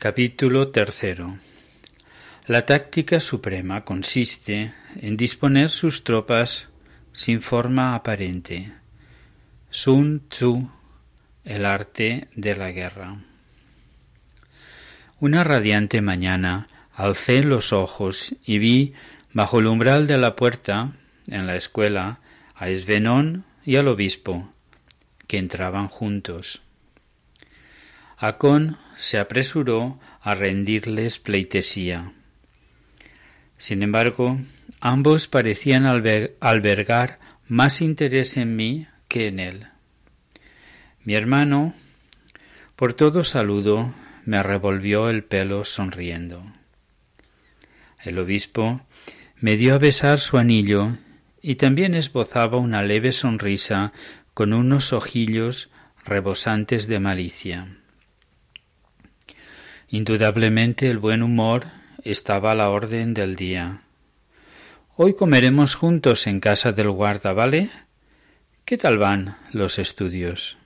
[0.00, 1.36] Capítulo tercero.
[2.46, 6.68] La táctica suprema consiste en disponer sus tropas
[7.12, 8.72] sin forma aparente.
[9.68, 10.70] Sun Tzu,
[11.44, 13.18] el arte de la guerra.
[15.18, 18.94] Una radiante mañana alcé los ojos y vi
[19.34, 20.92] bajo el umbral de la puerta,
[21.26, 22.20] en la escuela,
[22.54, 24.50] a Esvenón y al obispo,
[25.26, 26.62] que entraban juntos.
[28.16, 32.12] Acón se apresuró a rendirles pleitesía.
[33.56, 34.38] Sin embargo,
[34.78, 37.18] ambos parecían albergar
[37.48, 39.66] más interés en mí que en él.
[41.02, 41.72] Mi hermano,
[42.76, 43.94] por todo saludo,
[44.26, 46.44] me revolvió el pelo sonriendo.
[48.04, 48.82] El obispo
[49.40, 50.98] me dio a besar su anillo
[51.40, 53.94] y también esbozaba una leve sonrisa
[54.34, 55.70] con unos ojillos
[56.04, 57.79] rebosantes de malicia.
[59.92, 61.66] Indudablemente el buen humor
[62.04, 63.82] estaba a la orden del día.
[64.94, 67.70] Hoy comeremos juntos en casa del guarda, ¿vale?
[68.64, 70.58] ¿Qué tal van los estudios?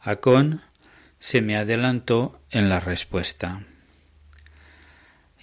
[0.00, 0.62] Acón
[1.20, 3.64] se me adelantó en la respuesta.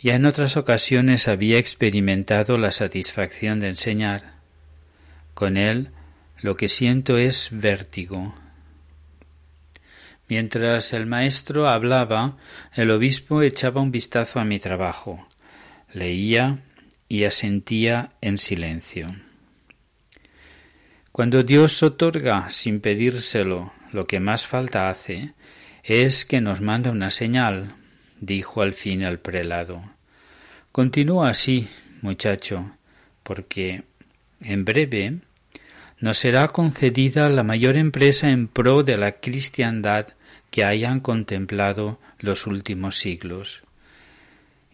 [0.01, 4.33] Ya en otras ocasiones había experimentado la satisfacción de enseñar.
[5.35, 5.91] Con él
[6.41, 8.33] lo que siento es vértigo,
[10.27, 12.37] Mientras el maestro hablaba,
[12.73, 15.27] el obispo echaba un vistazo a mi trabajo,
[15.93, 16.59] leía
[17.07, 19.15] y asentía en silencio.
[21.11, 25.33] Cuando Dios otorga sin pedírselo lo que más falta hace,
[25.83, 27.75] es que nos manda una señal,
[28.19, 29.83] dijo al fin el prelado.
[30.71, 31.69] Continúa así,
[32.01, 32.71] muchacho,
[33.23, 33.83] porque
[34.41, 35.19] en breve
[35.99, 40.09] nos será concedida la mayor empresa en pro de la cristiandad
[40.51, 43.63] que hayan contemplado los últimos siglos.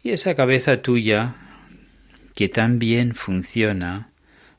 [0.04, 1.36] Y esa cabeza tuya,
[2.36, 4.10] que tan bien funciona,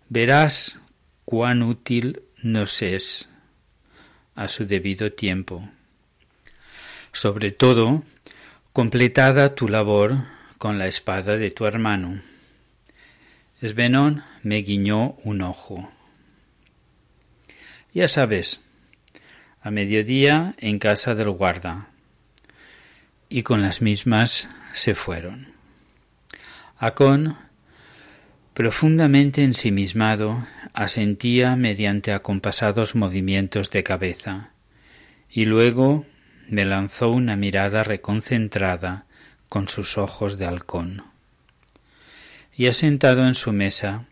[0.09, 0.79] verás
[1.25, 3.29] cuán útil nos es
[4.35, 5.69] a su debido tiempo.
[7.13, 8.03] Sobre todo,
[8.73, 10.25] completada tu labor
[10.59, 12.21] con la espada de tu hermano.
[13.61, 15.91] Esbenón me guiñó un ojo.
[17.95, 18.61] Ya sabes,
[19.61, 21.89] a mediodía en casa del guarda,
[23.29, 25.53] y con las mismas se fueron.
[26.79, 27.37] Acón,
[28.55, 34.51] profundamente ensimismado, asentía mediante acompasados movimientos de cabeza,
[35.29, 36.07] y luego
[36.49, 39.05] me lanzó una mirada reconcentrada
[39.51, 41.05] con sus ojos de halcón.
[42.57, 44.07] Y asentado en su mesa,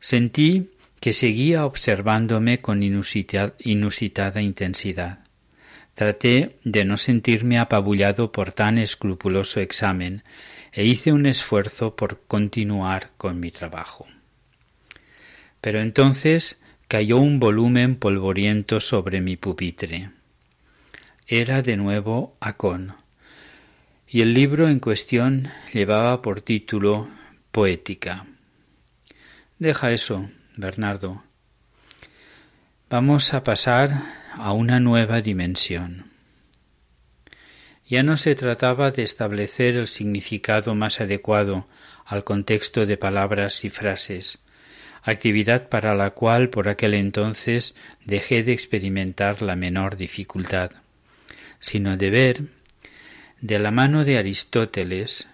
[0.00, 0.68] sentí
[1.00, 5.20] que seguía observándome con inusitada intensidad.
[5.94, 10.22] Traté de no sentirme apabullado por tan escrupuloso examen
[10.72, 14.06] e hice un esfuerzo por continuar con mi trabajo.
[15.60, 20.10] Pero entonces cayó un volumen polvoriento sobre mi pupitre.
[21.26, 22.94] Era de nuevo Acón,
[24.08, 27.08] y el libro en cuestión llevaba por título
[27.52, 28.26] Poética.
[29.58, 31.22] Deja eso, Bernardo.
[32.88, 34.02] Vamos a pasar
[34.32, 36.10] a una nueva dimensión.
[37.86, 41.66] Ya no se trataba de establecer el significado más adecuado
[42.04, 44.38] al contexto de palabras y frases,
[45.02, 47.74] actividad para la cual por aquel entonces
[48.04, 50.72] dejé de experimentar la menor dificultad,
[51.58, 52.42] sino de ver,
[53.40, 55.28] de la mano de Aristóteles,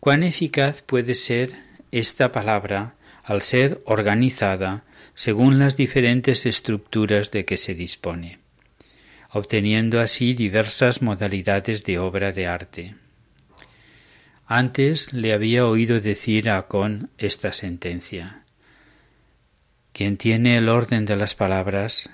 [0.00, 1.54] cuán eficaz puede ser
[1.92, 2.94] esta palabra
[3.24, 8.38] al ser organizada según las diferentes estructuras de que se dispone,
[9.30, 12.94] obteniendo así diversas modalidades de obra de arte.
[14.46, 18.42] Antes le había oído decir a Con esta sentencia.
[19.92, 22.10] Quien tiene el orden de las palabras,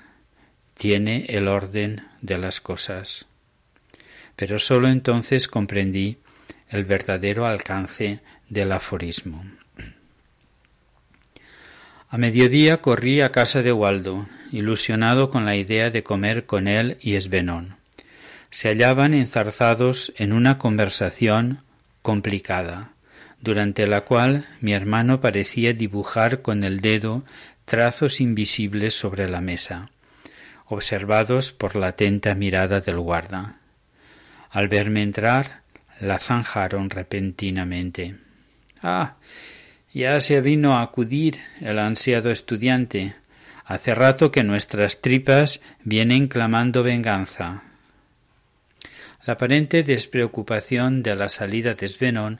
[0.75, 3.25] tiene el orden de las cosas.
[4.35, 6.17] Pero sólo entonces comprendí
[6.69, 9.43] el verdadero alcance del aforismo.
[12.09, 16.97] A mediodía corrí a casa de Waldo, ilusionado con la idea de comer con él
[17.01, 17.75] y Esbenón.
[18.49, 21.63] Se hallaban enzarzados en una conversación
[22.01, 22.91] complicada,
[23.41, 27.23] durante la cual mi hermano parecía dibujar con el dedo
[27.65, 29.89] trazos invisibles sobre la mesa,
[30.65, 33.57] observados por la atenta mirada del guarda.
[34.49, 35.63] Al verme entrar,
[35.99, 38.15] la zanjaron repentinamente.
[38.81, 39.15] Ah,
[39.97, 43.15] ya se vino a acudir el ansiado estudiante.
[43.65, 47.63] Hace rato que nuestras tripas vienen clamando venganza.
[49.25, 52.39] La aparente despreocupación de la salida de Svenón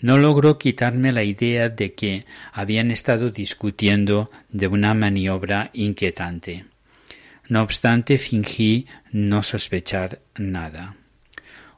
[0.00, 6.64] no logró quitarme la idea de que habían estado discutiendo de una maniobra inquietante.
[7.48, 10.96] No obstante, fingí no sospechar nada.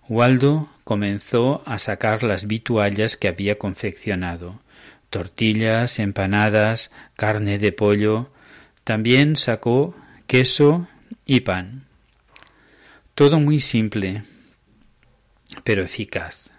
[0.09, 4.63] Waldo comenzó a sacar las vituallas que había confeccionado
[5.11, 8.31] tortillas, empanadas, carne de pollo.
[8.85, 9.95] También sacó
[10.27, 10.89] queso
[11.27, 11.85] y pan.
[13.15, 14.23] Todo muy simple,
[15.65, 16.51] pero eficaz.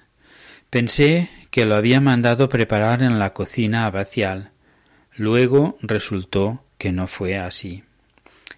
[0.70, 4.52] Pensé que lo había mandado preparar en la cocina abacial.
[5.16, 7.84] Luego resultó que no fue así.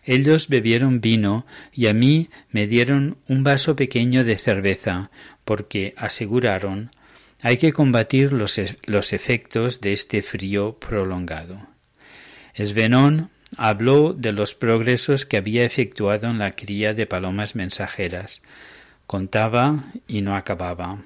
[0.03, 5.11] Ellos bebieron vino y a mí me dieron un vaso pequeño de cerveza,
[5.45, 6.91] porque aseguraron
[7.41, 11.67] hay que combatir los, e, los efectos de este frío prolongado.
[12.53, 18.41] Esvenón habló de los progresos que había efectuado en la cría de palomas mensajeras.
[19.07, 20.99] Contaba y no acababa.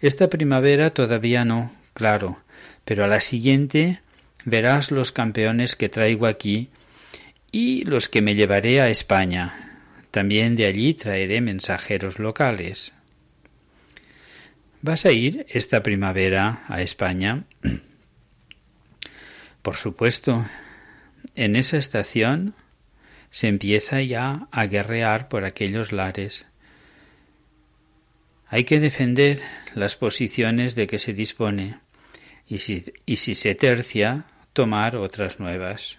[0.00, 2.38] Esta primavera todavía no, claro,
[2.84, 4.00] pero a la siguiente
[4.44, 6.68] verás los campeones que traigo aquí
[7.50, 9.78] y los que me llevaré a España.
[10.10, 12.92] También de allí traeré mensajeros locales.
[14.84, 17.44] ¿Vas a ir esta primavera a España?
[19.62, 20.44] Por supuesto.
[21.36, 22.56] En esa estación
[23.30, 26.46] se empieza ya a guerrear por aquellos lares.
[28.48, 29.40] Hay que defender
[29.76, 31.78] las posiciones de que se dispone
[32.48, 35.98] y si, se tercia, tomar otras nuevas.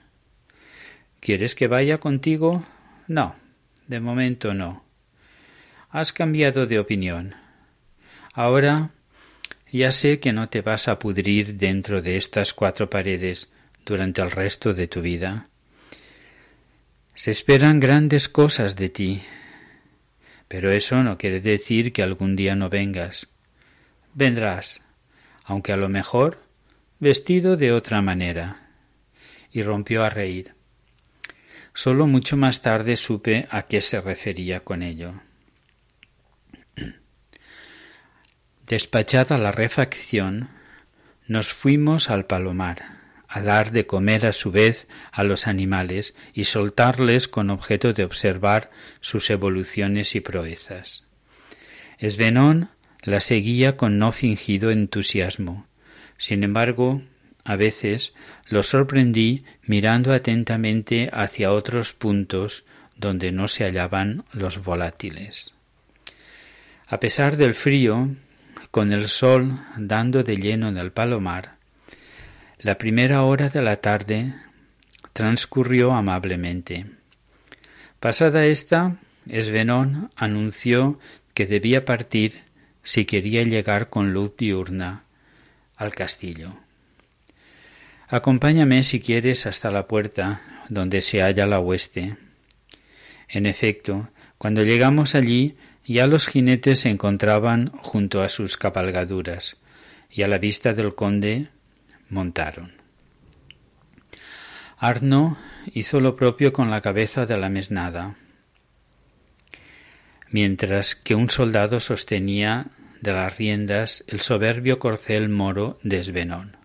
[1.21, 2.65] ¿Quieres que vaya contigo?
[3.07, 3.37] No,
[3.87, 4.83] de momento no.
[5.89, 7.42] Has cambiado de opinión.
[8.33, 8.91] Ahora
[9.71, 13.51] ya sé que no te vas a pudrir dentro de estas cuatro paredes
[13.85, 15.47] durante el resto de tu vida.
[17.15, 19.21] Se esperan grandes cosas de ti,
[20.47, 23.27] pero eso no quiere decir que algún día no vengas.
[24.13, 24.81] Vendrás,
[25.43, 26.43] aunque a lo mejor
[26.99, 28.69] vestido de otra manera.
[29.51, 30.55] Y rompió a reír.
[31.73, 35.13] Solo mucho más tarde supe a qué se refería con ello.
[38.67, 40.49] Despachada la refacción,
[41.27, 46.45] nos fuimos al palomar, a dar de comer a su vez a los animales y
[46.45, 48.71] soltarles con objeto de observar
[49.01, 51.03] sus evoluciones y proezas.
[51.97, 52.69] Esvenón
[53.01, 55.67] la seguía con no fingido entusiasmo.
[56.17, 57.01] Sin embargo,
[57.43, 58.13] a veces
[58.47, 62.63] lo sorprendí mirando atentamente hacia otros puntos
[62.95, 65.53] donde no se hallaban los volátiles.
[66.87, 68.09] A pesar del frío,
[68.73, 71.57] con el sol dando de lleno en el palomar,
[72.57, 74.33] la primera hora de la tarde
[75.13, 76.87] transcurrió amablemente.
[77.99, 78.95] Pasada esta,
[79.29, 80.99] Esvenón anunció
[81.35, 82.45] que debía partir
[82.81, 85.03] si quería llegar con luz diurna
[85.75, 86.55] al castillo.
[88.07, 92.15] Acompáñame si quieres hasta la puerta donde se halla la hueste.
[93.29, 94.09] En efecto,
[94.39, 99.57] cuando llegamos allí ya los jinetes se encontraban junto a sus cabalgaduras,
[100.09, 101.49] y a la vista del conde
[102.09, 102.73] montaron.
[104.77, 105.37] Arno
[105.73, 108.15] hizo lo propio con la cabeza de la mesnada,
[110.29, 112.67] mientras que un soldado sostenía
[113.01, 116.57] de las riendas el soberbio corcel moro de Esbenón.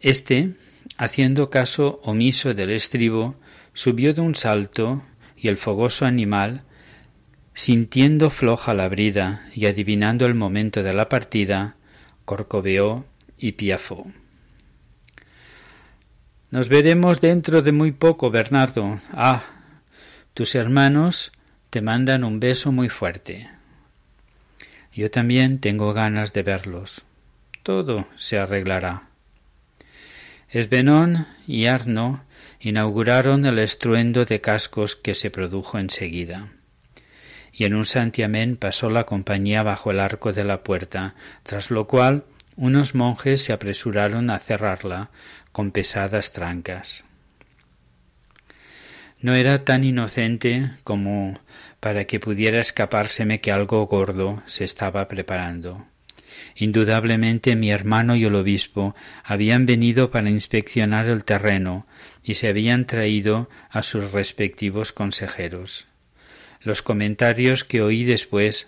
[0.00, 0.54] Este,
[0.98, 3.36] haciendo caso omiso del estribo,
[3.72, 5.02] subió de un salto
[5.36, 6.62] y el fogoso animal
[7.58, 11.76] Sintiendo floja la brida y adivinando el momento de la partida,
[12.26, 13.06] corcoveó
[13.38, 14.12] y piafó.
[16.50, 19.00] Nos veremos dentro de muy poco, Bernardo.
[19.10, 19.42] Ah,
[20.34, 21.32] tus hermanos
[21.70, 23.48] te mandan un beso muy fuerte.
[24.92, 27.06] Yo también tengo ganas de verlos.
[27.62, 29.08] Todo se arreglará.
[30.50, 32.22] Esbenón y Arno
[32.60, 36.50] inauguraron el estruendo de cascos que se produjo enseguida
[37.56, 41.86] y en un santiamén pasó la compañía bajo el arco de la puerta, tras lo
[41.86, 45.10] cual unos monjes se apresuraron a cerrarla
[45.52, 47.04] con pesadas trancas.
[49.20, 51.40] No era tan inocente como
[51.80, 55.86] para que pudiera escapárseme que algo gordo se estaba preparando.
[56.54, 58.94] Indudablemente mi hermano y el obispo
[59.24, 61.86] habían venido para inspeccionar el terreno
[62.22, 65.86] y se habían traído a sus respectivos consejeros.
[66.66, 68.66] Los comentarios que oí después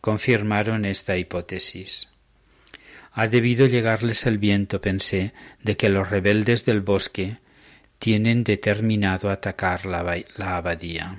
[0.00, 2.08] confirmaron esta hipótesis.
[3.10, 7.38] Ha debido llegarles el viento, pensé, de que los rebeldes del bosque
[7.98, 9.98] tienen determinado atacar la,
[10.56, 11.18] abadía.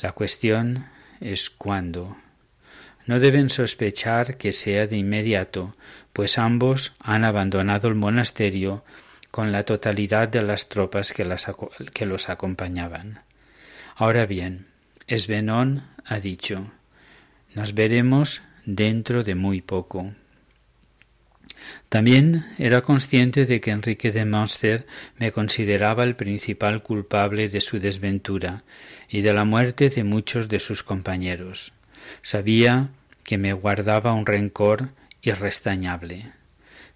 [0.00, 0.86] La cuestión
[1.20, 2.16] es cuándo.
[3.06, 5.76] No deben sospechar que sea de inmediato,
[6.12, 8.84] pues ambos han abandonado el monasterio
[9.30, 13.22] con la totalidad de las tropas que los acompañaban.
[13.94, 14.71] Ahora bien,
[15.06, 16.70] Esbenón ha dicho,
[17.54, 20.12] nos veremos dentro de muy poco.
[21.88, 24.86] También era consciente de que Enrique de Munster
[25.18, 28.64] me consideraba el principal culpable de su desventura
[29.08, 31.72] y de la muerte de muchos de sus compañeros.
[32.22, 32.88] Sabía
[33.24, 34.90] que me guardaba un rencor
[35.20, 36.32] irrestañable.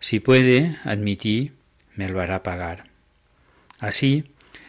[0.01, 1.53] Si puede, admití,
[1.95, 2.87] me lo hará pagar.
[3.79, 4.25] Así,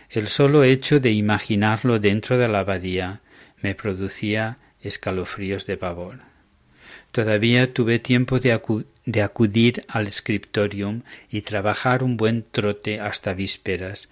[0.10, 3.22] el solo hecho de imaginarlo dentro de la abadía
[3.62, 6.20] me producía escalofríos de pavor.
[7.12, 8.52] Todavía tuve tiempo de,
[9.22, 14.10] acudir al scriptorium y trabajar un buen trote hasta vísperas,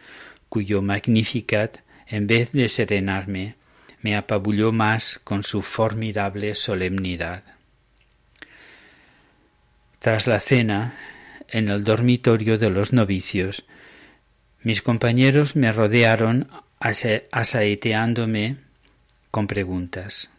[0.49, 3.55] cuyo Magnificat, en vez de serenarme,
[4.01, 7.43] me apabulló más con su formidable solemnidad.
[9.99, 10.95] Tras la cena,
[11.49, 13.65] en el dormitorio de los novicios,
[14.61, 16.47] mis compañeros me rodearon
[16.79, 18.64] asaeteándome
[19.35, 20.29] con preguntas.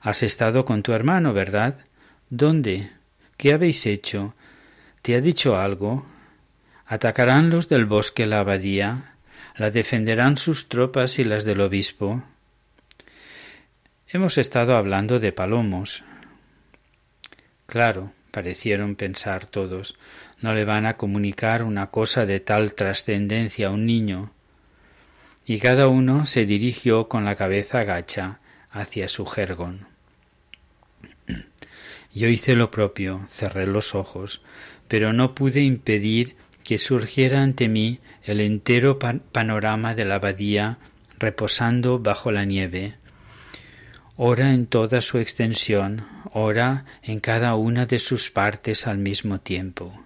[0.00, 1.84] Has estado con tu hermano, ¿verdad?
[2.30, 2.90] ¿Dónde?
[3.36, 4.34] ¿Qué habéis hecho?
[5.02, 6.06] ¿Te ha dicho algo?
[6.86, 9.16] ¿Atacarán los del bosque la abadía?
[9.56, 12.24] ¿La defenderán sus tropas y las del obispo?
[14.08, 16.02] Hemos estado hablando de palomos.
[17.66, 19.98] Claro, parecieron pensar todos,
[20.40, 24.33] no le van a comunicar una cosa de tal trascendencia a un niño.
[25.46, 29.86] Y cada uno se dirigió con la cabeza gacha hacia su jergón.
[32.12, 34.40] Yo hice lo propio, cerré los ojos,
[34.88, 40.78] pero no pude impedir que surgiera ante mí el entero panorama de la abadía
[41.18, 42.94] reposando bajo la nieve,
[44.16, 50.04] ora en toda su extensión, ora en cada una de sus partes al mismo tiempo.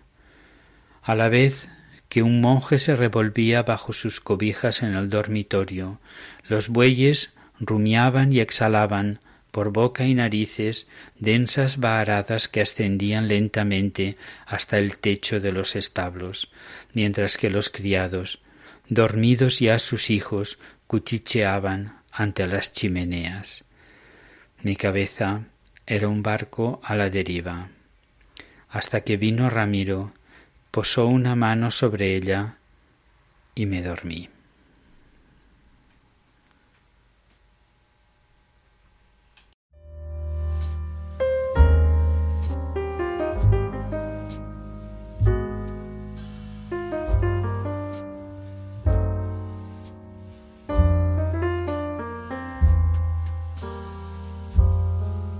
[1.03, 1.69] A la vez
[2.09, 6.01] que un monje se revolvía bajo sus cobijas en el dormitorio,
[6.49, 10.87] los bueyes rumiaban y exhalaban por boca y narices
[11.19, 16.51] densas baharadas que ascendían lentamente hasta el techo de los establos,
[16.93, 18.41] mientras que los criados,
[18.89, 23.65] dormidos ya sus hijos, cuchicheaban ante las chimeneas.
[24.63, 25.45] Mi cabeza
[25.87, 27.69] era un barco a la deriva.
[28.69, 30.13] Hasta que vino Ramiro,
[30.71, 32.59] posó una mano sobre ella
[33.55, 34.29] y me dormí.